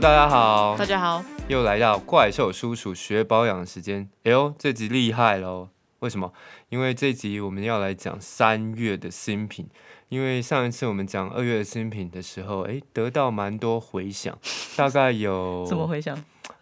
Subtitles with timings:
[0.00, 4.08] 大家好，大家好，又来到怪兽叔叔学保养的时间。
[4.24, 5.68] 哎呦，这集厉害喽！
[5.98, 6.32] 为什么？
[6.70, 9.68] 因为这集我们要来讲三月的新品。
[10.08, 14.36] 因为上一次我们讲二月的新品的时候，哎，得到蛮多回响，
[14.74, 16.18] 大概有 怎么回响？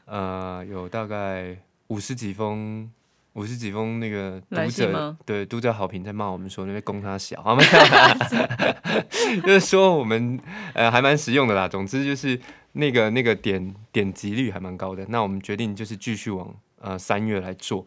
[0.07, 2.91] 呃，有大概五十几封。
[3.35, 7.63] 五十几封那个读者对读者好评在骂我们说那边供他小，好吗？
[9.47, 10.41] 就是说我们
[10.75, 11.69] 呃还蛮实用的啦。
[11.69, 12.41] 总之就是
[12.79, 15.05] 那个那个点点击率还蛮高的。
[15.09, 17.85] 那我们决定就是继续往呃三月来做。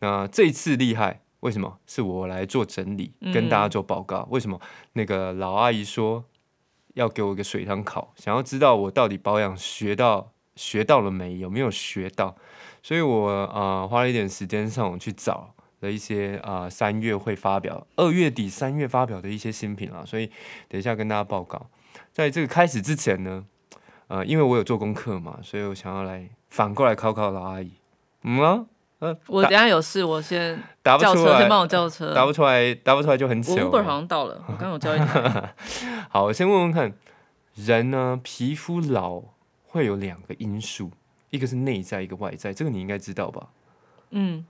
[0.00, 1.78] 那这一次厉害，为什么？
[1.86, 4.28] 是我来做整理，跟大家做报告。
[4.30, 4.60] 为什么？
[4.92, 6.24] 那个老阿姨说
[6.92, 12.36] 要给我一个水塘考，想要知道我到底保养学到学到了没有没有学到。
[12.82, 20.30] 所以我呃花了一点时间上网去找了一些啊三月会发表，二月底三月发表的一些新品啊，所以
[20.68, 21.70] 等一下跟大家报告。
[22.12, 23.44] 在这个开始之前呢，
[24.08, 27.72] 呃，因为我有做功课嘛，所以我想要来反过来考考老阿姨。
[28.22, 28.64] 嗯啊，
[29.00, 32.14] 呃，我等下有事，我先打不出来，先帮我叫车。
[32.14, 33.54] 打不出来，打不出来就很糗。
[33.54, 35.54] 我 Uber 好像到了，我刚有叫一台。
[36.08, 36.92] 好，我先问问看，
[37.54, 39.22] 人呢皮肤老
[39.66, 40.90] 会有两个因素。
[41.30, 43.48] 一个是内在，一个外在，这个你应该知道吧？
[44.10, 44.46] 嗯，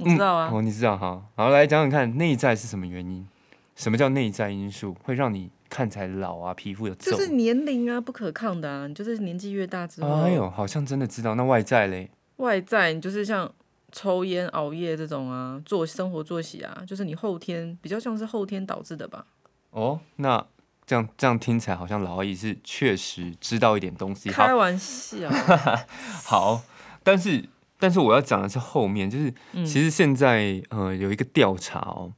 [0.00, 0.50] 我知道啊。
[0.52, 1.22] 哦，你知道哈。
[1.36, 3.28] 好，来讲讲看，内在是什么原因？
[3.76, 6.52] 什么叫内在因素会让你看起来老啊？
[6.52, 8.88] 皮肤有就是年龄啊，不可抗的啊。
[8.88, 11.36] 你就是年纪越大之后，哎呦，好像真的知道。
[11.36, 12.10] 那外在嘞？
[12.38, 13.48] 外在你就是像
[13.92, 19.26] 抽烟、熬夜这种啊，做生活作息啊，就是你后天比较像是后天导致的吧？
[19.70, 20.44] 哦，那。
[20.88, 24.30] 这样这样听起来好像老阿姨是确实知道一点东西。
[24.30, 25.28] 开玩笑。
[26.24, 26.62] 好，
[27.02, 27.44] 但是
[27.76, 32.12] 但是我要讲的是后面，就是其实现在呃有一个调查哦，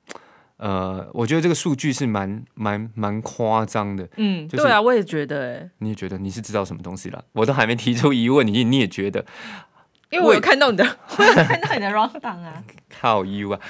[0.58, 4.08] 呃，我觉得这个数据是蛮蛮蛮夸张的。
[4.16, 5.70] 嗯，对啊，我也觉得哎。
[5.78, 7.24] 你也觉得你是知道什么东西了？
[7.32, 9.24] 我都还没提出疑问，你 你也觉得？
[10.10, 10.84] 因为我有看到你的，
[11.18, 12.62] 我有看到你的 round down 啊。
[12.88, 13.60] 靠 you 啊！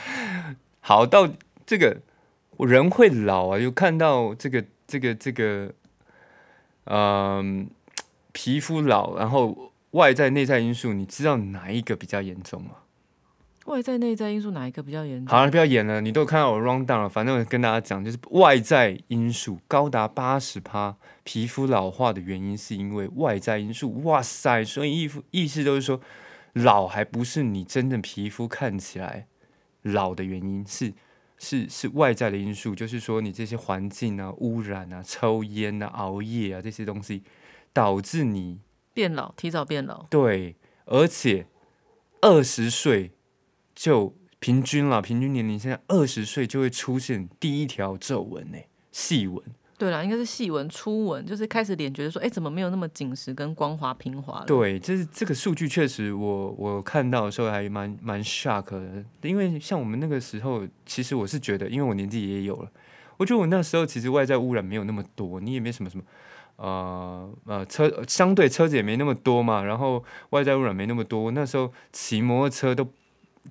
[0.81, 1.29] 好，到
[1.65, 1.99] 这个
[2.59, 4.65] 人会老啊，又看到这个。
[4.91, 5.71] 这个这个，
[6.85, 7.69] 嗯，
[8.33, 12.71] 皮肤老，然后外在内在因素，你知道哪一个比较严重吗？
[13.69, 15.37] 外在内在因素哪一个比较严重？
[15.37, 17.09] 好了，不要演了，你都看到我 round down 了。
[17.09, 24.03] 反正我跟大家讲，就是外在因素高达八十趴，皮肤老化的原因是因为外在因素。
[24.03, 26.01] 哇塞，所以意意思就是说，
[26.55, 29.27] 老还不是你真正皮肤看起来
[29.83, 30.95] 老的原因，是。
[31.41, 37.23] 是是外在的因素，就是说你这些环境啊、污染啊、抽烟啊、熬夜啊这些东西，
[37.73, 38.59] 导致你
[38.93, 40.03] 变老，提早变老。
[40.11, 40.57] 对，
[40.87, 41.47] 而且
[42.23, 43.13] 二十岁
[43.79, 48.59] 就平均了，平均年龄现在二十岁就会出现第一条皱纹呢，
[48.91, 49.41] 细纹。
[49.79, 62.69] 对啦，应该是细纹、初纹，就是开始脸觉得说，哎，怎么没有那么紧实跟光滑平滑对，就是这个数据确实，我我看到的时候还蛮蛮 shock 的，因为像我们那个时候，其实我是觉得，因为我年纪也有了，
[63.17, 66.03] 我觉得我那时候其实外在污染没有那么多，你也没什么什么，
[66.57, 72.85] 呃呃，车相对车子也没那么多嘛，然后外在污染没那么多，那时候骑摩托车都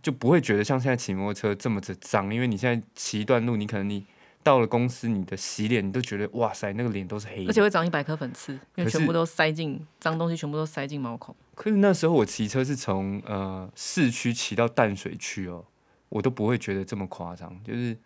[0.02, 4.06] 就不会觉得像现在骑摩托车这么的脏，因为你现在骑一段路，你可能你。
[4.44, 11.36] 到了公司，你的洗脸，你都觉得哇塞，那个脸都是黑的，而且会长一百颗粉刺，因为全部都塞进脏东西，全部都塞进毛孔。
[11.54, 15.66] 可是那时候我骑车是从呃市区骑到淡水区哦，
[16.08, 17.98] 我都不会觉得这么夸张，就是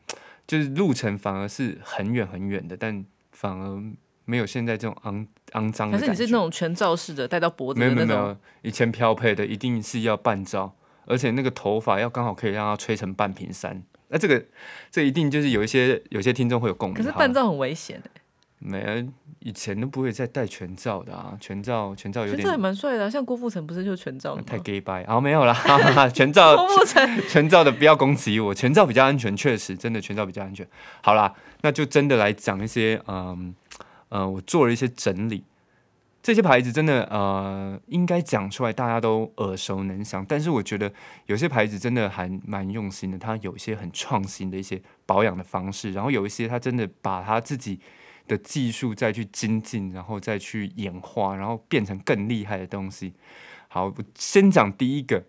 [0.48, 3.84] 就是路程反而是很远很远的，但反而
[4.26, 5.92] 没有现在这种肮肮脏。
[5.92, 10.74] 可是你是那种全罩式的，戴到脖子没有没有没有，以前漂配的一定是要半罩，
[11.06, 13.82] 而且那个头发要刚好可以让它吹成半瓶山。
[14.10, 14.44] 那这个，
[14.90, 16.98] 这一定就是有一些有些听众会有共鸣。
[16.98, 18.22] 可是半罩很危险哎。
[18.64, 19.08] 没，
[19.40, 22.38] 以前都不会再戴全罩的啊，全罩全罩有点。
[22.38, 25.54] 全罩也蛮帅的，像郭富城不是就全罩太 gay 白，好没有啦，
[26.14, 26.54] 全罩。
[26.68, 30.68] 郭富城 全罩的不要攻击我，全罩比较安全，确实真的全罩比较安全。
[31.02, 33.56] 好啦，那就真的来讲一些，嗯
[34.10, 35.44] 呃，我做了一些整理。
[36.24, 40.24] 这些牌子真的呃，应该讲出来大家都耳熟能详。
[40.30, 40.94] 但是我觉得
[41.26, 47.80] 有些牌子真的还蛮用心的，它有一些很创新的一些保养的方式，然后有一些它真的把它自己
[48.28, 53.14] 的技术再去精进，然后再去演化，然后变成更厉害的东西。
[53.68, 55.24] 好，我先讲第一个，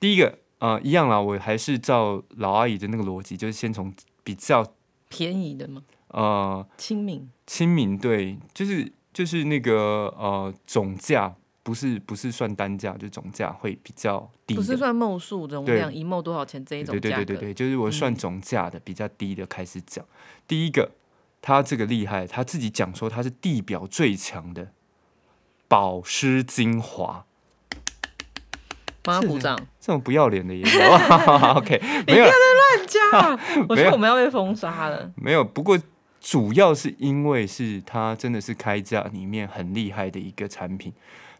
[0.00, 3.92] 第一个呃，一样啦，我还是照老阿姨的那个逻辑，就是先从
[4.24, 4.64] 比较
[5.10, 5.82] 便宜的嘛？
[6.08, 8.90] 呃，亲民，亲民，对，就是。
[9.18, 11.34] 就是那个呃总价
[11.64, 14.54] 不是不是算单价，就总价会比较低。
[14.54, 20.04] 不是算梦数容量一梦多少钱这一种对对对对对，就是我算总价的比较低的开始讲。
[20.46, 20.92] 第一个，
[21.42, 24.68] 他这个厉害，他自己讲说他是地表最强的
[25.66, 27.24] 保湿精华。
[29.02, 30.68] 帮他鼓掌，这种不要脸的也有。
[31.58, 31.76] OK，
[32.06, 33.66] 没有在乱讲。
[33.68, 35.10] 我觉得我们要被封杀了。
[35.16, 35.76] 没有，不过
[36.20, 40.92] 主要是因为是它真的是开价里面很厉害的一个产品，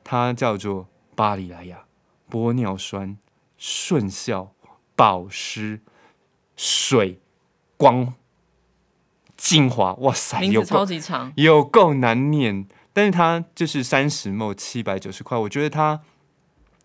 [0.03, 1.85] 它叫做巴黎莱雅
[2.31, 3.17] 玻尿酸
[3.57, 4.53] 顺效
[4.95, 5.81] 保湿
[6.57, 7.21] 水
[7.77, 8.15] 光
[9.37, 9.95] 精华。
[9.95, 12.67] 哇塞，名字超级长，有够难念。
[12.93, 16.01] 但是它就是三十毛七百九十块，我觉得它。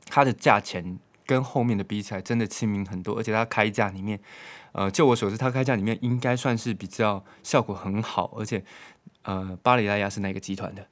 [0.05, 4.19] 它的价钱跟后面的比起来，真的亲民很多，而且它开价里面，
[4.71, 8.63] 呃，就我所知，它开价里面应该算是比较效果很好，而且，
[9.23, 10.87] 呃，巴黎莱雅是哪个集团的？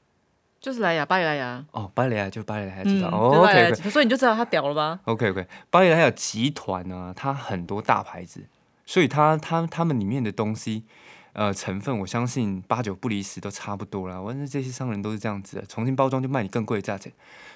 [0.60, 1.66] 就是莱雅，巴黎莱雅。
[1.72, 8.45] 哦，巴黎莱雅就巴黎莱雅集团，OK，所以你就知道它屌了吧？OK，OK，巴黎莱雅集团呢，它很多大牌子，
[8.86, 10.86] 所以它它它们里面的东西。
[11.33, 14.22] 呃，成分我相信八九不离十，都差不多了。
[14.22, 17.10] 反正这些商人都是这样子的，重新包装就卖你更贵的价钱。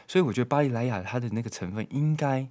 [0.07, 2.48] 所以我觉得巴黎莱雅它的那个成分应该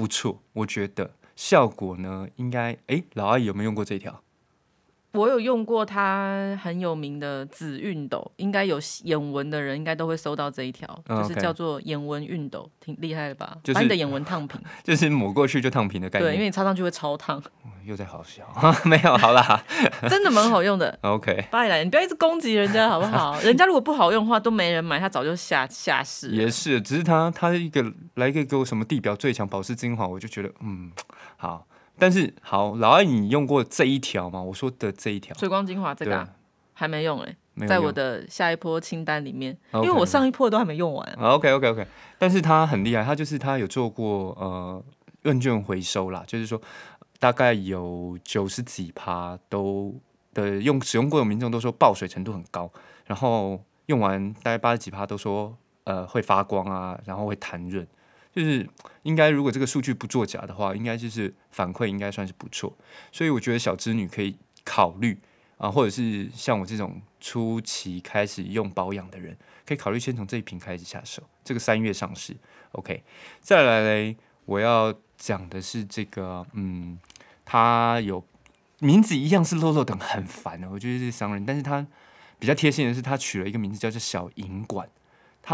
[0.00, 4.22] 不错，我觉得效果呢，应该哎，老阿姨有没有用过这条？
[5.12, 13.56] 我有用过它很有名的紫熨斗，应该有眼纹的人应该都会收到这一条，就是叫做眼纹熨斗，挺厉害的吧？
[13.74, 16.30] 把你的眼纹烫平， 就是抹过去就烫平的概念。
[16.30, 17.42] 对，因为你擦上去会超烫。
[17.86, 18.44] 又在好笑，
[18.84, 19.64] 没有好啦，
[20.08, 20.96] 真的蛮好用的。
[21.00, 23.40] OK，巴黎来，你不要一直攻击人家好不好？
[23.40, 26.28] 人家如果不好用的话，都没人买，他早就下下市。
[26.28, 30.92] 也是，只是他他一个来一个给我什么地表最强保湿精华，我就觉得嗯
[31.36, 31.66] 好。
[32.00, 34.42] 但是好，老阿姨，你用过这一条吗？
[34.42, 36.26] 我说的这一条水光精华，这个
[36.72, 37.36] 还没用哎，
[37.68, 41.12] 在我的下一波清单里面，因为我上一波都还没用完。
[41.20, 41.86] OK OK OK，
[42.18, 44.82] 但是它很厉害，它就是它有做过呃
[45.24, 46.60] 问卷回收啦，就是说
[47.18, 49.94] 大概有九十几趴都
[50.32, 52.70] 的用使用过的民众都说爆水程度很高，
[53.04, 55.54] 然后用完大概八十几趴都说
[55.84, 57.86] 呃会发光啊，然后会弹润。
[58.32, 58.68] 就是
[59.02, 62.72] 应该，如果这个数据不作假的话，应该就是反馈应该算是不错，
[63.10, 65.18] 所以我觉得小织女可以考虑
[65.58, 69.36] 啊，或者是像我这种初期开始用保养的人，
[69.66, 71.22] 可以考虑先从这一瓶开始下手。
[71.44, 72.36] 这个三月上市
[72.72, 73.02] ，OK。
[73.40, 76.98] 再来嘞，我要讲的是这个，嗯，
[77.44, 78.24] 它有
[78.78, 81.84] 名字一样是漏漏等，很烦的，我觉得这商人，但是他
[82.38, 84.88] 比较贴心的是，他取了一个名字叫做小银管。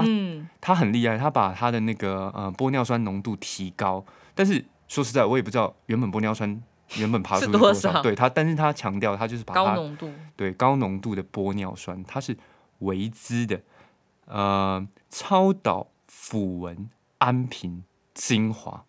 [0.02, 4.04] 他他很厉害，他把他的那个呃玻尿酸浓度提高，
[4.34, 6.62] 但是说实在，我也不知道原本玻尿酸
[6.96, 12.37] 原本爬出多少，对他，但是他强调他就是把高浓度，对高浓度的玻尿酸，它是
[12.81, 13.60] 维姿的。
[14.26, 18.84] 呃超导抚纹安瓶精华，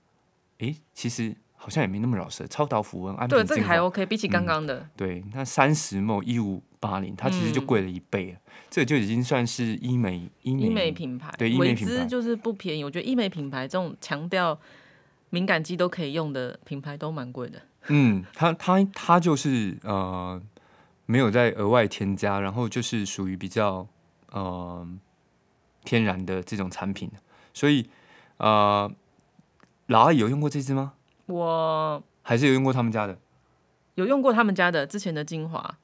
[0.60, 1.36] 诶，其实。
[1.60, 8.40] 好像也没那么老实，超导抚纹安瓶对，这个还 OK，比起刚刚的，对，那三十毛一五八零，它其实就贵了一倍了，
[8.70, 12.84] 这就已经算是医美医美品牌，对，医美品牌就是不便宜。
[12.84, 14.60] 我觉得医美品牌这种强调
[15.30, 17.62] 敏感肌都可以用的品牌都蛮贵的。
[17.88, 20.42] 嗯，它它它就是呃
[21.06, 23.88] 没有再额外添加，然后就是属于比较
[24.32, 24.88] 呃
[25.84, 27.10] 天然的这种产品，
[27.54, 27.90] 所以
[28.38, 28.92] 呃
[29.88, 30.94] 老阿姨有用过这支吗？
[31.28, 33.18] 我还是有用过他们家的，
[33.96, 35.78] 有用过他们家的之前的精华，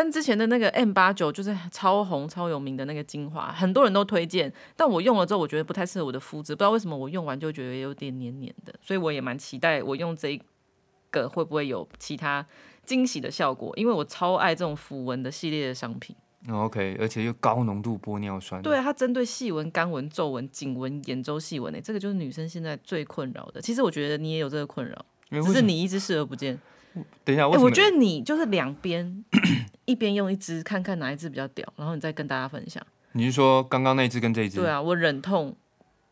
[0.00, 10.40] 但之前的那个 M 八九就是超红超有名的那个精华，很多人都推荐，但我用了之后，我觉得不太适合我的肤质，不知道为什么我用完就觉得有点黏黏的，所以我也蛮期待我用这
[11.10, 12.46] 个会不会有其他
[12.82, 16.16] 惊喜的效果，因为我超爱这种抚纹的系列的商品。
[16.50, 18.62] OK，而且又高浓度玻尿酸。
[18.62, 23.60] 对，它针对细纹、干纹、皱纹、颈纹、眼周细纹诶，这个就是女生现在最困扰的。
[23.60, 26.58] 其实我觉得你也有这个困扰，只是你一直视而不见。
[27.24, 29.24] 等一下，我觉得你就是两边
[29.86, 32.82] 一边用一支，看看哪一支比较屌，然后你再跟大家分享。
[33.12, 34.58] 你是说刚刚那支跟这一支？
[34.60, 35.54] 对啊，我忍痛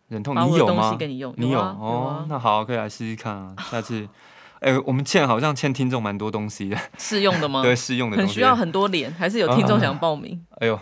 [0.08, 0.96] 忍痛，你有吗？
[0.96, 2.26] 给你用，你有哦。
[2.28, 4.08] 那好，可以来试试看啊，下次。
[4.60, 7.62] 哎，我们欠好像欠听众蛮多东西的，试用的吗？
[7.66, 10.44] 对，试用的，很需要很多脸，还是有听众想报名？
[10.58, 10.76] 哎呦，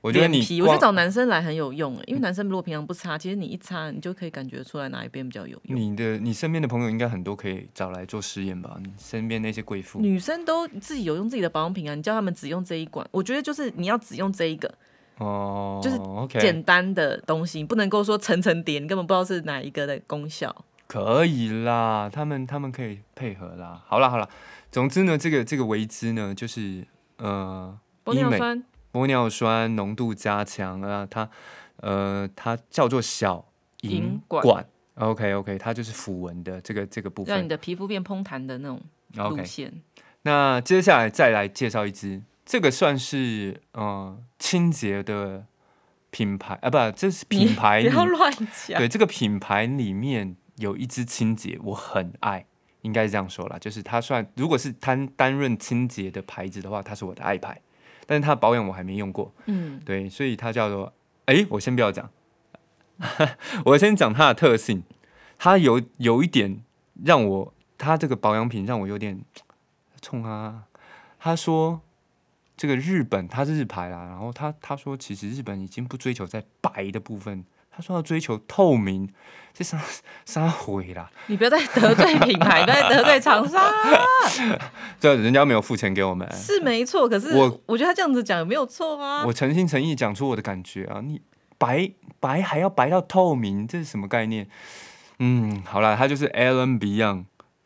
[0.00, 5.78] 我觉得你，我觉得找男生来很有用，因为男生如果平常不擦，其实你一擦，你就可以感觉出来哪一边比较有用。
[5.78, 8.76] 你的，你身边的朋友应该很多可以找来做实验吧？
[8.82, 14.72] 你身边那些贵妇，女生都自己有用自己的保养品啊，你叫他们只用这一管，我觉得就是你要只用这一个
[15.18, 15.98] 哦，就是
[16.40, 20.64] 简单的东西，不能够说层层叠，你根本不知道是哪一个的功效。
[20.86, 23.80] 可以啦，他们他们可以配合啦。
[23.86, 24.28] 好了好了，
[24.72, 26.84] 总之呢，这个这个维姿呢，就是
[27.18, 28.60] 呃，玻尿酸，
[28.92, 31.28] 玻尿酸浓度加强啊，它
[31.76, 33.46] 呃它叫做小
[33.82, 38.80] 银管，OK OK，它就是抚纹的这个这个部分，让你的皮肤变蓬弹的那种
[39.14, 39.82] 路线。
[40.22, 45.46] 那接下来再来介绍一支，这个算是呃清洁的
[46.10, 48.30] 品牌啊，不，这是品牌， 不要乱
[48.66, 48.78] 讲。
[48.78, 52.44] 对，这个品牌里面有一支清洁，我很爱，
[52.82, 57.58] 应该是这样说啦，就是它算如果是单担任清洁的牌子的话，它是我的爱牌，
[58.10, 59.32] 但是它保养我还没用过。
[59.46, 60.92] 嗯，对，所以它叫做，
[61.26, 62.10] 哎，我先不要讲，
[63.66, 64.82] 我先讲它的特性，
[65.38, 66.64] 它有有一点
[67.04, 69.20] 让我，它这个保养品让我有点
[70.02, 70.64] 冲啊。
[71.20, 71.82] 他说。
[72.56, 77.42] 这个日本它是日牌啦，然后他他说其实日本已经不追求在白的部分，
[77.74, 79.08] 他说要追求透明，
[79.54, 79.80] 这啥
[80.24, 81.10] 啥毁啦！
[81.26, 83.62] 你不要再得罪品牌，不要再得罪厂商。
[84.98, 87.08] 这人家没有付钱给我们，是没错。
[87.08, 89.24] 可是我我觉得他这样子讲也没有错啊？
[89.26, 91.00] 我诚心诚意讲出我的感觉啊！
[91.02, 91.20] 你
[91.58, 94.48] 白白还要白到透明，这是什么概念？
[95.18, 97.24] 嗯，好了，它就是 Alan Beyond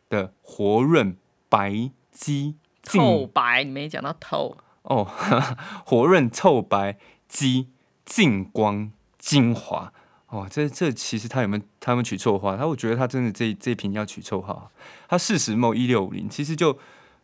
[0.09, 1.17] 的活润
[1.49, 4.57] 白肌透白，你没讲到透。
[4.83, 5.07] 哦，
[5.85, 6.97] 活润透白
[7.27, 7.69] 肌
[8.05, 8.91] 净光
[9.25, 9.91] 精华
[10.27, 12.55] 哦，这这其实他有没有他们取错话？
[12.55, 14.69] 他我觉得他真的这这瓶要取错话。
[15.07, 16.77] 他四十某一六五零，其实就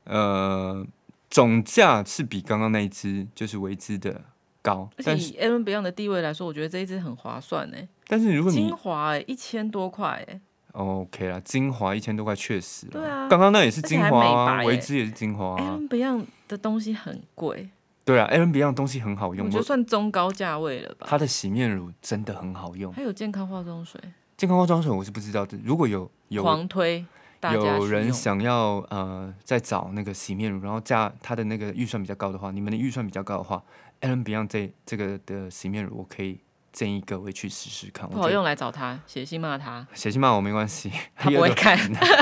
[0.05, 0.83] 呃
[1.29, 4.19] 总价是比刚刚那一支就是维兹的
[4.63, 7.77] 高，但是以 n Beyond 的地位来说，我觉得这一支很划算呢。
[8.07, 10.41] 但是如果你精华一千多块哎。
[10.71, 12.87] OK 啦，精华一千多块确实。
[12.87, 15.77] 对啊，刚刚那也是精华啊，维姿也是精华啊。
[15.89, 17.69] Beyond 的东西很贵。
[18.03, 21.05] 对啊，Aaron Beyond 东西很好用，我觉得算中高价位了吧。
[21.09, 24.01] 它的洗面乳真的很好用，还有健康化妆水。
[24.37, 27.05] 健康化妆水我是不知道的，如果有有狂推，
[27.53, 33.63] 有人想要呃再找那个洗面乳，然后价它的那个预算比较高的话，你们的预算比较高的话
[34.01, 36.39] ，Aaron Beyond 这这个的洗面乳我可以。
[36.71, 41.77] 建议各位去试试看，不好用来找他，写信骂他，写信骂我没关系，他不 会看，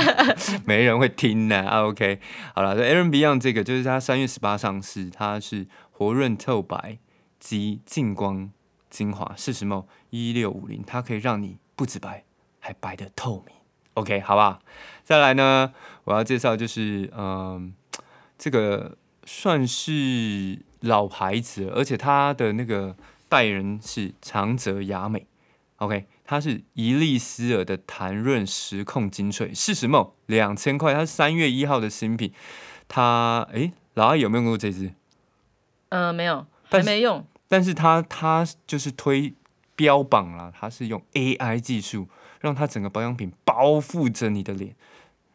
[0.66, 1.84] 没人会听的啊。
[1.84, 2.20] OK，
[2.56, 6.98] 好了，Aaron Beyond 这个就是他三月十八上市，它是活润透白
[7.40, 8.52] 及净光
[8.90, 12.24] 精华四十 ml 一六五零，它可以让你不止白，
[12.60, 13.56] 还白的透明。
[13.94, 14.60] OK，好吧，
[15.04, 15.72] 再来呢，
[16.06, 17.72] 我要介绍就是嗯，
[18.38, 22.96] 这个算是老牌子，而且它的那个。
[23.30, 25.28] 代言人是长泽雅美
[25.78, 32.34] ，OK，它是伊丽丝尔的弹润时控精粹，四十 ml 两千块，它是三月一号的新品。
[32.88, 34.92] 它，哎，老阿姨有没有用过这支？
[35.90, 37.24] 呃，没有，还没用。
[37.48, 39.34] 但是它，它就是推
[39.76, 42.08] 标榜了，它是用 AI 技术，
[42.42, 44.76] 让它整个保养品包覆着你的脸。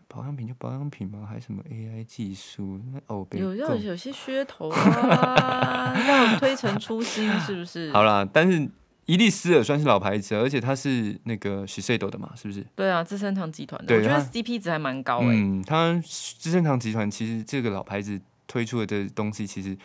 [0.08, 1.26] 保养品就保养品嘛？
[1.26, 2.80] 还什么 AI 技术？
[3.06, 7.92] 哦，有要有些噱头啊， 要推陈出新，是不是？
[7.92, 8.68] 好啦，但是
[9.06, 12.64] 伊丽丝尔算是老牌子，而且它是那个许 C 斗的嘛，是不是？
[12.74, 15.26] 对啊，资生堂集团的，我觉得 CP 值还蛮高哎。
[15.30, 19.76] 嗯，它资生堂集团其实这个老牌子推出的这东西，其实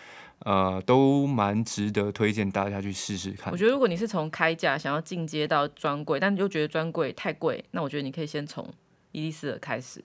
[0.45, 3.51] 呃都蛮值得推荐大家去试试看。
[3.51, 8.65] 我觉得如果你是从开价想要进阶到专柜，但又觉得专柜太贵，那我觉得你可以先从
[9.11, 10.03] 伊丽丝尔开始。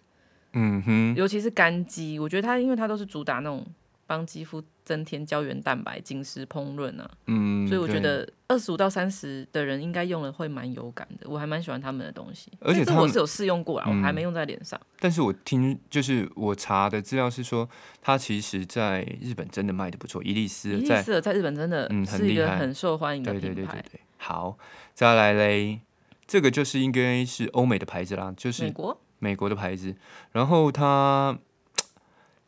[0.52, 3.66] 嗯哼，尤其是干肌，我觉得它，因为它都是主打那种
[4.06, 12.52] 帮肌肤增添胶原蛋白、紧实烹饪啊，嗯，所以我觉得二十五到三十的人应该用了会蛮有感的，我还蛮喜欢他们的东西。
[12.61, 14.80] 而且我是有试用过啦，我还没用在脸上。
[15.00, 17.68] 但是我听就是我查的资料是说，
[18.00, 23.84] 它其实在日本真的卖的不错，伊丽丝，伊丽丝在日本真的是一个很受欢迎的品牌。
[24.18, 24.56] 好，
[24.94, 25.80] 再来嘞，
[26.26, 29.00] 这个就是应该是欧美的牌子啦，就是美国。
[29.21, 29.97] 美国的牌子，
[30.33, 31.38] 然后它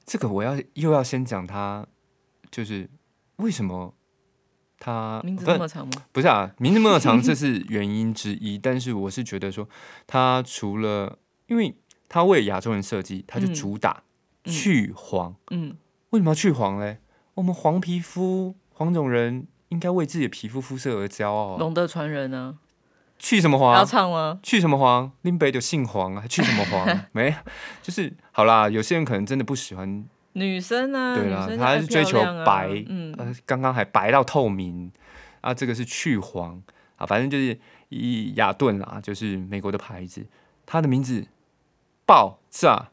[0.04, 1.86] 这个我要又要先讲它，
[2.50, 2.90] 就是
[3.36, 3.94] 为什么
[4.78, 6.04] 它名字那么长吗？
[6.12, 8.58] 不是啊，名字那么长， 这是原因之一。
[8.58, 9.66] 但是我是觉得说，
[10.06, 11.74] 它除了因为
[12.10, 14.02] 它为亚洲人设计，它就主打
[14.44, 15.34] 去黄。
[15.50, 15.78] 嗯，
[16.10, 16.98] 为什么要去黄嘞？
[17.34, 21.56] 我们黄皮肤黄种人应该为自己的皮肤肤色而骄傲。
[21.56, 22.58] 龙的传人呢？
[23.18, 23.74] 去什么黄？
[23.74, 24.38] 要唱吗？
[24.42, 25.10] 去什么黄？
[25.22, 27.00] 林北就姓黄啊，还去什么黄？
[27.12, 27.34] 没，
[27.82, 28.68] 就是好啦。
[28.68, 33.14] 有些人可能真的不喜欢女生啊，对啦，他是追求白，嗯，
[33.46, 34.92] 刚刚还白到透明
[35.40, 35.54] 啊。
[35.54, 36.62] 这个是去黄
[36.96, 37.58] 啊，反正就是
[37.88, 40.26] 以雅顿啦，就是美国的牌子，
[40.66, 41.26] 它的名字
[42.04, 42.90] 爆炸，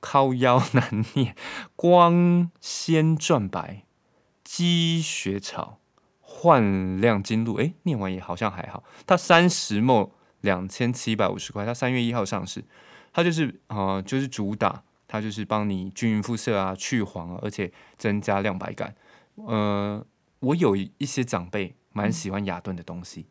[0.00, 1.34] 靠腰难念，
[1.74, 3.84] 光鲜转白，
[4.44, 5.78] 积雪草。
[6.42, 8.82] 焕亮金露，哎，念完也好像还好。
[9.06, 12.64] 它三十墨两千七百五十块，它三月一号上市。
[13.12, 18.92] 它就是啊，就是主打，它就是帮你均匀肤色啊，去黄啊，而且增加亮白感。
[19.36, 20.04] 呃，
[20.40, 23.26] 我有一些长辈蛮喜欢雅顿的东西，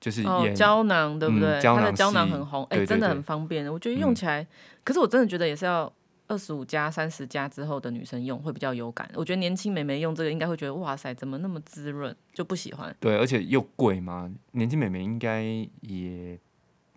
[0.00, 0.22] 就是
[0.54, 1.60] 胶囊，对不对？
[1.60, 3.68] 它的胶囊很红，哎，真的很方便。
[3.72, 4.46] 我觉得用起来，
[4.84, 5.92] 可是我真的觉得也是要。
[6.32, 9.06] 二十五加、三十加之后的女生用会比较有感。
[9.14, 12.96] 我觉得年轻美眉用这个应该会觉得哇塞，怎么那么滋润，就不喜欢。
[12.98, 15.42] 对，而且又贵嘛，年轻美眉应该
[15.82, 16.38] 也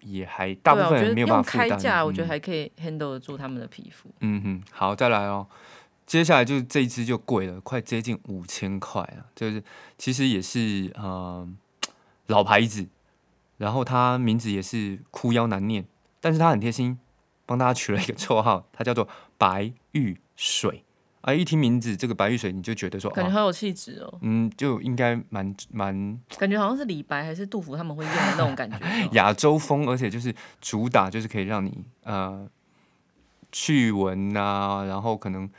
[0.03, 4.09] 也还大部分人没有办法开价，我觉得还可以 handle 得住他们的皮肤。
[4.21, 5.45] 嗯哼，好，再来哦。
[6.05, 9.25] 接下来就是这一支就贵了，快接近五千块了。
[9.35, 9.61] 就是
[9.97, 11.45] 其实也是呃
[12.27, 12.87] 老牌子，
[13.57, 15.85] 然后它名字也是哭腰难念，
[16.21, 16.97] 但是它很贴心，
[17.47, 20.83] 帮大家取了一个绰号，它叫做白玉水。
[21.21, 24.19] 啊，一听名字这个白玉水，你就觉得说感觉好有气质哦。
[24.21, 28.77] 嗯，就应该蛮蛮感觉好像是李白还是杜甫他们会用的那种感觉，
[29.13, 32.47] 亚洲风，而且就是主打就是可以让你呃
[33.51, 35.49] 去纹啊，然后可能。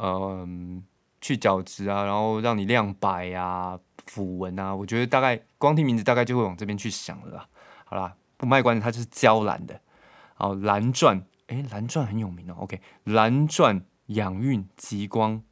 [0.00, 0.80] 嗯，
[1.20, 3.76] 去角质啊，然后让你亮白啊、
[4.08, 7.48] 抚纹啊，我觉得大概光听名字大概就会往这边去想了。
[7.84, 9.80] 好啦，不卖关子，它就是娇兰的。
[10.36, 12.56] 哦，蓝钻，哎，蓝钻很有名哦。
[12.60, 15.42] OK，蓝钻养韵极光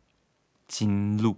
[0.66, 1.36] 金露。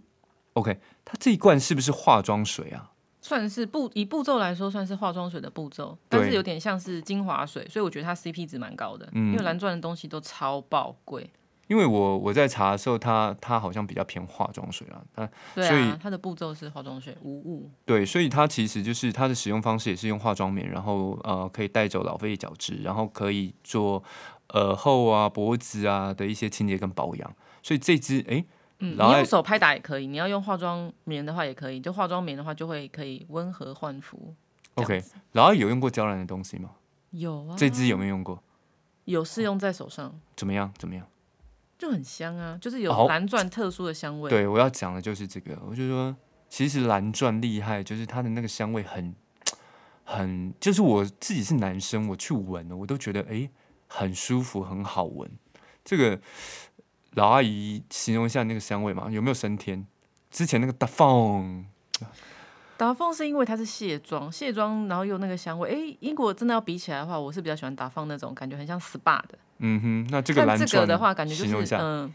[0.52, 2.92] OK，它这一罐是不是化妆水啊？
[3.20, 9.08] 算是步以步骤来说，算是化妆水的步骤，但是有点像是精华水，所以我觉得它 CP 值蛮高的。
[9.12, 11.30] 嗯，因为蓝钻的东西都超爆贵。
[11.66, 17.70] 因为我我在查的时候，它它好像比较偏化妆水啊，它所以它的步骤是化妆水无误。
[17.84, 24.02] 对，所以它其实就是它的使用方式也是用化妆棉，然后呃可以带走老废角质，然后可以做
[24.54, 27.36] 耳后啊、脖子啊的一些清洁跟保养。
[27.62, 28.44] 所以这支哎，
[28.78, 34.34] 嗯，你用手拍打也可以，你要用化妆棉的话也可以，就化妆棉的话就会可以温和焕肤。
[34.74, 35.02] OK，
[35.32, 36.70] 然后有用过娇兰的东西吗？
[37.10, 38.42] 有啊，这支有没有用过？
[39.06, 40.72] 有试用在手上，怎么样？
[40.78, 41.06] 怎么样？
[41.78, 44.28] 就很香啊，就是有蓝钻特殊的香味。
[44.28, 45.58] 对，我要讲的就是这个。
[45.66, 46.14] 我就说，
[46.48, 49.14] 其实蓝钻厉害，就是它的那个香味很
[50.04, 53.48] 很，就是我自己是男生，我去闻，我都觉得哎，
[53.88, 55.28] 很舒服，很好闻。
[55.85, 56.20] 这个
[57.14, 59.85] 老阿姨形容一下那个香味嘛，有没有升天？
[60.31, 61.66] 之前那个大凤。
[62.77, 69.37] 达凤是因为它是卸妆，卸妆然后又那个香味，哎，英国真的要比起来的话，我是比较喜欢达凤那种感觉，很像 SPA 的。
[69.59, 72.14] 嗯哼，那这个蓝这个的话，感觉就是嗯，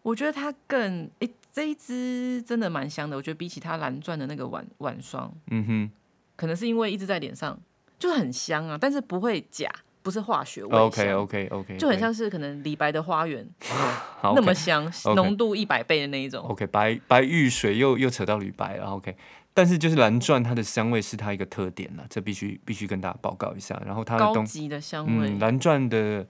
[0.00, 3.14] 我觉得它更哎，这一支真的蛮香的。
[3.14, 5.90] 我觉得比起它蓝钻的那个晚晚霜，嗯哼，
[6.36, 7.60] 可能是因为一直在脸上，
[7.98, 9.70] 就是很香啊，但是不会假，
[10.02, 10.78] 不是化学味。
[10.78, 13.48] OK OK OK，就很像是可能李白的花园
[14.22, 16.44] 那么香，浓度一百倍的那一种。
[16.44, 18.86] OK，白白玉水又又扯到李白了。
[18.86, 19.16] OK。
[19.52, 23.80] 但是就是蓝钻，它的香味是它一个特点了，这必须必须跟大家报告一下。
[23.84, 26.24] 然后它的高级的香味，蓝钻的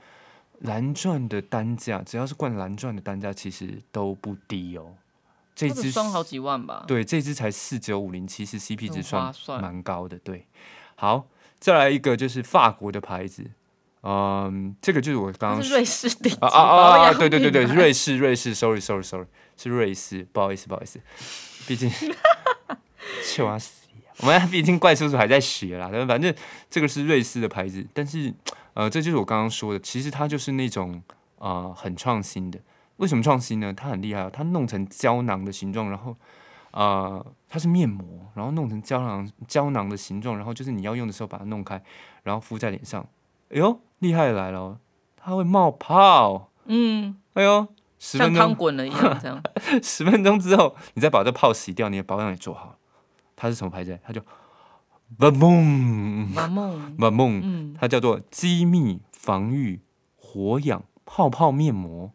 [0.61, 4.95] 蓝钻的单价，只要是灌蓝钻的单价，其实都不低哦。
[5.55, 6.85] 这支双好几万吧？
[6.89, 9.31] 对，这支才四九五零，其实 CP 值算
[9.61, 10.19] 蛮高的。
[10.21, 10.47] 对，
[10.95, 11.27] 好，
[11.59, 13.45] 再来一个就是法国的牌子，
[14.03, 17.15] 嗯，这个就是我刚刚瑞士顶级啊啊啊！
[17.15, 21.01] 对对对对， 瑞士瑞士，sorry sorry sorry，是瑞士，不好意思不好意思，
[21.67, 21.91] 毕竟。
[23.25, 23.87] 臭啊死！
[24.21, 26.35] 我们毕竟怪叔叔还在学啦，反正
[26.71, 28.33] 这个是瑞士的牌子，但是
[28.75, 31.03] 呃，这就是我刚刚说的，其实它就是那种
[31.39, 32.59] 啊很创新的。
[32.97, 33.73] 为什么创新呢？
[33.75, 36.17] 它很厉害，它弄成胶囊的形状，然后
[36.71, 41.83] 啊它是面膜，然后弄成胶囊胶囊的形状，然后就是你要用的时候把它弄开，
[42.23, 43.07] 然后敷在脸上。
[43.51, 44.79] 哎呦，厉害来了，
[45.17, 46.51] 它会冒泡。
[46.65, 49.43] 嗯，哎呦，像汤滚了一样， 这样。
[49.83, 52.77] 十分钟之后，你再把这泡洗掉，你的保养也做好。
[53.37, 53.99] 它是什么牌子？
[54.05, 54.21] 它叫
[55.19, 59.81] v 梦 m 梦 v 梦，嗯，它叫做机密防御
[60.17, 62.13] 活氧泡泡面膜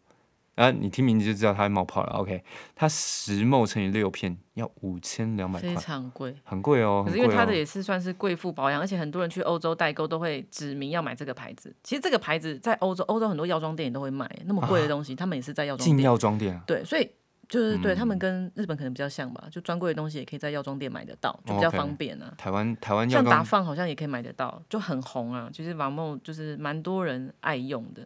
[0.56, 0.72] 啊！
[0.72, 2.13] 你听名字就知道它会冒泡了。
[2.13, 7.04] OK，它十梦乘以六片要五千两百块，非常贵，很贵哦。
[7.06, 11.76] 可是因为它的也是算是贵妇保养，而且很多人去欧洲代购都会指明要买这个牌子。
[11.84, 16.62] 其实这个牌子在欧洲，欧洲很多药妆店也都会卖，那么贵的东西，他们也是在药妆进药妆店。
[16.65, 17.10] 对，所以。
[17.48, 22.34] 就是对他们跟日本可能比较像吧，就专柜的东西也可以在药妆店买得到，就比较方便啊。
[22.36, 25.48] 台湾台湾像达放好像也可以买得到，就很红啊。
[25.54, 28.02] 其实王梦就是蛮多人爱用的，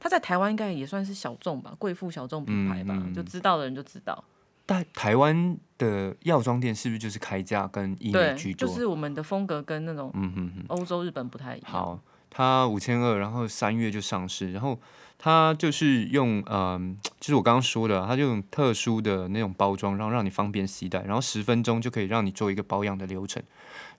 [0.00, 4.24] 它在台湾应该也算是小众吧，贵妇小众品牌吧，就知道的人就知道。
[4.66, 8.66] 但台湾的药妆店是不是就是开价跟医美居多？
[8.66, 11.70] 就是我们的风格跟那种嗯欧洲日本不太一样。
[11.70, 14.76] 好，它五千二，然后三月就上市，然后。
[15.22, 23.42] 它就是用，嗯，就是我刚刚说的，它就用特殊的那种包装，然后让你方便携带，然后十分钟就可以让你做一个保养的流程，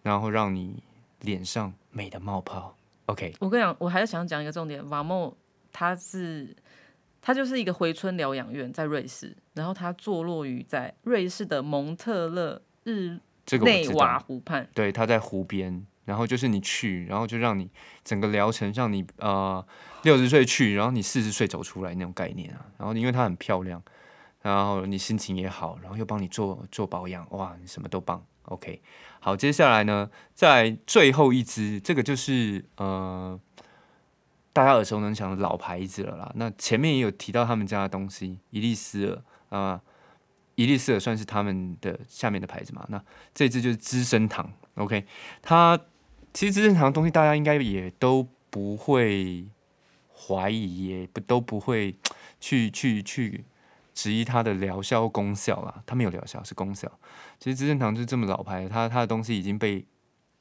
[0.02, 0.82] 然后让你
[1.20, 2.76] 脸上美的冒泡。
[3.06, 5.32] OK，我跟你讲，我还是想讲一个重点，瓦莫
[5.72, 6.56] 它是
[7.22, 13.20] 它就是一个回春疗养院，在瑞士，然后它坐落于在瑞士的蒙特勒日
[13.64, 15.86] 内瓦湖畔，对，它在湖边。
[16.04, 17.70] 然后就是你去，然后就让你
[18.04, 19.64] 整个疗程让你呃
[20.02, 22.66] 六十岁去，然后你四十岁走出来那种概念啊。
[22.80, 23.82] 然后因为它很漂亮，
[24.42, 28.22] 然后你心情也好，然后又帮你做做保养，哇，你什么都棒。
[28.46, 28.82] OK，
[29.20, 33.40] 好，接下来呢，在最后一支，这个就是呃
[34.54, 36.32] 大家耳熟能详的老牌子了啦。
[36.36, 39.82] 那前面也有提到他们家的东西，伊丽丝尔啊。
[40.56, 42.86] 伊利斯尔算是他们的下面的牌子嘛？
[42.90, 43.02] 那
[43.34, 45.06] 这支就是资生堂，OK。
[45.42, 45.80] 它
[46.34, 49.48] 其实资生堂的东西大家应该也都不会
[50.14, 51.96] 怀疑，也不都不会
[52.40, 53.46] 去去去
[53.96, 55.82] 质疑它的疗效功效啦。
[55.86, 56.92] 它没有疗效，是功效。
[57.40, 59.86] 其实资生堂就是这么老牌，它它的东西已经被。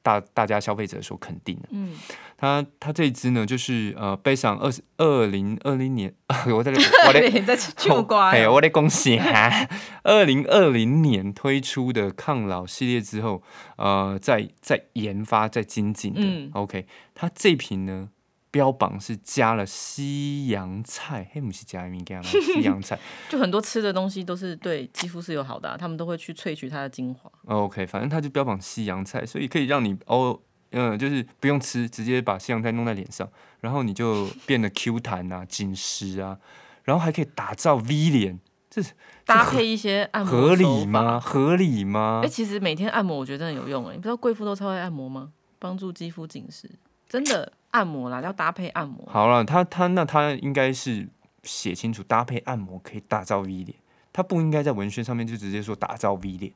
[0.02, 1.94] 大大家消费者所肯定的，嗯，
[2.36, 6.12] 他他这一支呢，就是呃，背上二二零二零年，
[6.54, 6.72] 我在
[7.08, 9.68] 我在在秋瓜，哎，我得恭喜哈，
[10.04, 13.42] 二零二零年推出的抗老系列之后，
[13.76, 18.08] 呃，在在研发在精进的，OK，它这瓶呢。
[18.50, 22.28] 标榜是加了西洋菜，嘿，不是加一名干嘛？
[22.30, 27.30] 西洋菜就很多吃的东西都是对肌肤是有好的，他们都会去萃取它的精华。
[27.46, 33.28] OK，反正它就标榜西洋菜，所以可以让你哦，嗯，就是不用吃，直接把西洋菜弄在脸上，
[33.60, 36.38] 然后你就变得 Q 弹啊、紧实啊，
[36.82, 38.92] 然后还可以打造 V 脸，这是
[39.24, 41.20] 搭配一些按摩合理吗？
[41.20, 42.22] 合理吗？
[42.24, 45.30] 哎，其实每天按摩我觉得真的有用哎，你不知道贵妇都超爱按摩吗？
[45.60, 46.68] 帮助肌肤紧实，
[47.10, 47.52] 真的。
[47.72, 49.06] 按摩啦，要搭配按摩。
[49.06, 51.08] 好了，他他那他应该是
[51.44, 53.78] 写清楚搭配按摩可以打造 V 脸，
[54.12, 56.52] 他不应该在文宣上面就直接说打造 V 脸。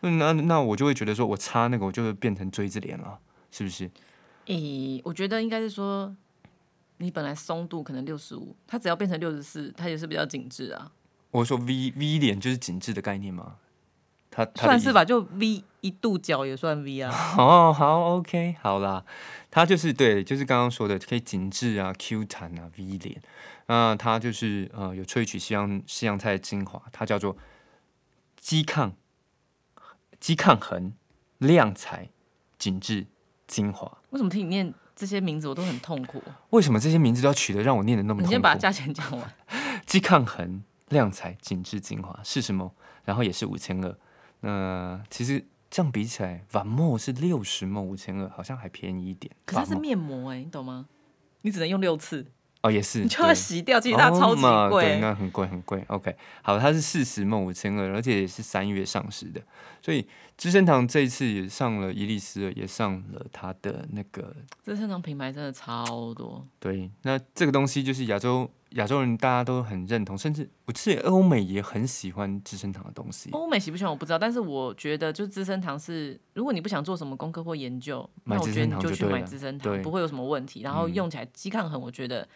[0.00, 3.18] 那那我就会觉得说我擦那个我就会变成锥子脸了，
[3.50, 3.90] 是不是？
[4.46, 6.16] 诶，我觉得应该是说
[6.96, 10.90] 你本来松度可能六十五，它只要变成六十四，它也是比较紧致啊。
[11.32, 13.56] 我说 V V 脸就是紧致的概念吗？
[14.36, 17.10] 它算是吧，就 V 一度角也算 V 啊。
[17.38, 19.02] 哦，好，OK，好啦，
[19.50, 23.22] 它就是对，就是刚刚说的可以紧致啊、Q 弹啊、V 脸。
[23.68, 27.34] 那它就是呃有萃取西洋西洋菜的精华，它叫做
[28.38, 28.92] 肌抗
[30.20, 30.92] 肌抗衡
[31.38, 32.10] 亮彩
[32.58, 33.06] 紧致
[33.46, 33.90] 精华。
[34.10, 36.22] 为什么听你念这些名字我都很痛苦？
[36.50, 38.20] 为什么这些名字都要取得让我念的那么？
[38.20, 39.34] 你先把价钱讲完。
[39.86, 42.74] 肌抗衡亮彩紧致精华是什么？
[43.06, 43.96] 然后也是五千二。
[44.40, 49.34] 那其实这样比起来，晚墨是六十墨五千二，好像还便宜一点。
[49.44, 50.86] 可是它是面膜哎，你懂吗？
[51.42, 52.26] 你只能用六次
[52.62, 55.84] 哦，也是， 你就要洗掉，其实它超级贵，那很贵很贵。
[55.88, 59.40] OK，好，它是四十梦五千二，而且也是三月上市的，
[59.82, 66.46] 所以资生堂这一次也上了伊丽丝，也上了它的那个资生堂品牌真的超多。
[66.58, 68.50] 对，那这个东西就是亚洲。
[68.76, 73.30] 亚洲人大家都很认同，甚至我记得欧美也很喜欢资生堂的东西。
[73.32, 80.62] 欧美喜不喜欢我不知道，但是我觉得就资生堂是，如果你不想做什么功课或研究，那我觉得你就去买资生堂，不会有什么问题。
[80.62, 82.26] 然后用起来肌抗衡，我觉得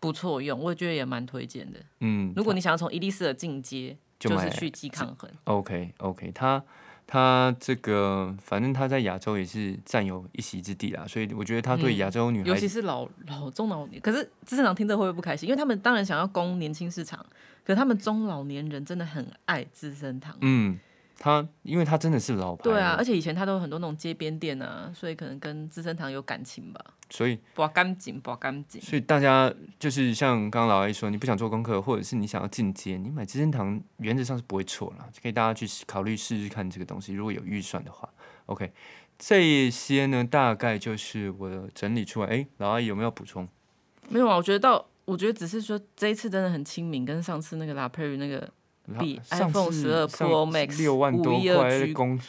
[0.00, 1.80] 不错用，我觉得也蛮推荐的。
[2.00, 5.30] 嗯，如果你想要从伊丽丝的进阶，就是去肌抗衡。
[5.44, 6.62] OK OK，它。
[7.06, 15.48] 他这个反正他在亚洲也是占有一席之地啦，所以我觉得他对亚洲女孩，尤其是老老中老年，可是资生堂听着会不会不开心？
[15.48, 17.24] 因为他们当然想要攻年轻市场，
[17.64, 20.36] 可是他们中老年人真的很爱资生堂。
[20.40, 20.78] 嗯。
[21.18, 26.80] 他，因为他真的是老牌，对啊，而且以前他都有很多那种街边店啊，所以可能跟资生堂有感情吧。
[27.10, 28.80] 所以，保干净，保干净。
[28.80, 37.12] 所以大家就是像刚刚老阿姨说，你不想做功课，或者是你想要进阶，你买资生堂原则上是不会错了，可以大家去考虑试试看这个东西。
[37.12, 38.08] 如果有预算的话
[38.46, 38.72] ，OK，
[39.18, 42.28] 这些呢大概就是我整理出来。
[42.28, 43.46] 哎，老阿姨有没有补充？
[44.08, 48.50] 没有啊，我觉得到，我觉得只是说这一次真的很亲民，跟上次那个拉佩瑞那个。
[48.98, 52.20] 比 iPhone 十二 Pro Max 六万多块公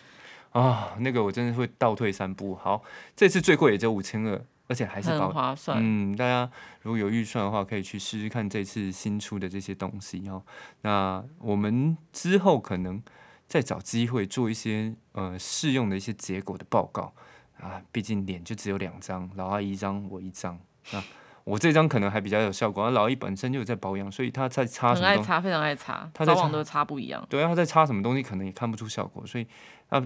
[0.52, 2.56] 啊，那个我真的会倒退三步。
[2.56, 2.82] 好，
[3.16, 5.78] 这次最贵也就五千二，而且还是很划算。
[5.82, 6.50] 嗯，大家
[6.82, 10.42] 如果有预算的话，可以去试试看这次新出的这些东西哦。
[10.82, 13.04] 那我们之后可能
[13.48, 17.14] 再找机会做一些呃试用的一些结果的报告
[17.60, 20.58] 啊，毕竟脸就只有两张，老阿姨一张，我一张
[20.92, 21.04] 啊。
[21.46, 25.08] 我这张可能还比较有效果，老易本身就有在保养，所以他在擦什么？
[25.08, 27.24] 很爱擦，非常爱擦，他早晚都擦不一样。
[27.30, 29.46] 对啊，他在擦什么东西可能也看不出效果，所以
[29.90, 30.04] 啊，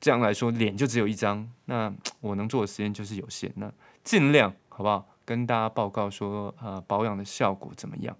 [0.00, 3.68] 这样来说脸就只有一张，那我能做的实验就是有限，那
[4.04, 5.08] 尽量好不好？
[5.24, 8.16] 跟大家报告说呃，保养的效果怎么样？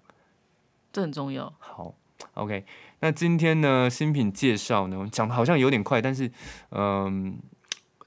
[0.91, 1.53] 这很重要。
[1.59, 1.95] 好
[2.33, 2.65] ，OK，
[2.99, 6.29] 那今天呢新品介绍呢讲的好像有点快，但是
[6.71, 7.39] 嗯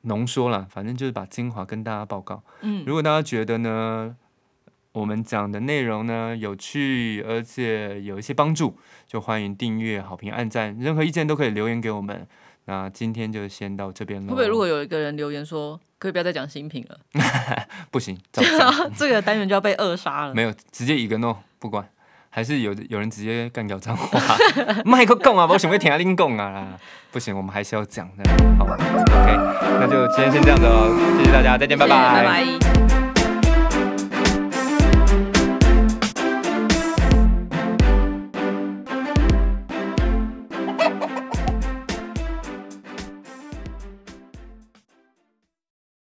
[0.02, 2.44] 浓缩了，反正就是把精华跟大家报告。
[2.60, 4.14] 嗯，如果大家觉得呢？
[4.92, 8.76] 我们讲的内容呢有趣，而且有一些帮助，
[9.06, 12.26] 就欢迎订阅、好评、按赞，任何意见都可以留言给我们。
[12.66, 14.28] 那今天就先到这边了。
[14.28, 16.98] 会不会如果有一个人留言说，可以不要再讲新品了？
[17.90, 18.18] 不行，
[18.96, 20.34] 这个单元就要被扼杀了。
[20.34, 21.88] 没有，直接一个 no，不管。
[22.34, 24.18] 还是有有人直接干掉脏话，
[24.86, 26.78] 麦克讲啊，我想要听阿林讲啊，
[27.10, 28.24] 不行，我们还是要讲的，
[28.58, 29.36] 好吧？OK，
[29.78, 33.01] 那就今天先这样子哦，谢谢大家，再见，拜拜，拜拜。